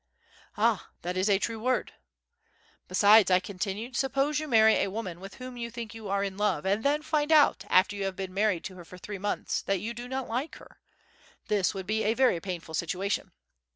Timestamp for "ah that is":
0.57-1.29